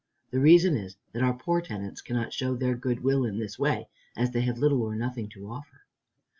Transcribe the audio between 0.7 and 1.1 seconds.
is